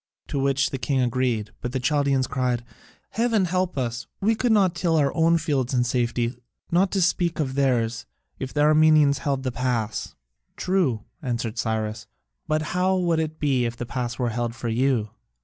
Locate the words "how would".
12.73-13.19